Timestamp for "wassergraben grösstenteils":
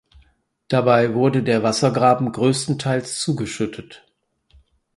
1.61-3.19